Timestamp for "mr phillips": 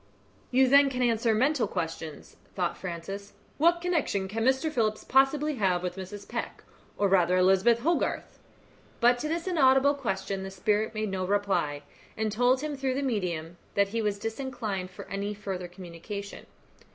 4.43-5.03